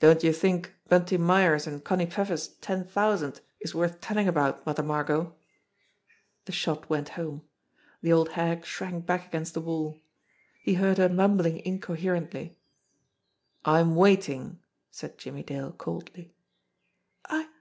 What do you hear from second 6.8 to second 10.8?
went home. The old hag shrank back against the wall. He